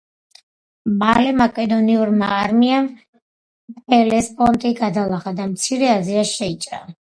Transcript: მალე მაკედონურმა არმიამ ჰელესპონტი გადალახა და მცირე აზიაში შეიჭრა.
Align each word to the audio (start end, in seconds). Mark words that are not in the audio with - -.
მალე 1.03 1.33
მაკედონურმა 1.41 2.31
არმიამ 2.39 2.89
ჰელესპონტი 3.95 4.75
გადალახა 4.83 5.37
და 5.41 5.49
მცირე 5.57 5.95
აზიაში 6.01 6.35
შეიჭრა. 6.43 6.87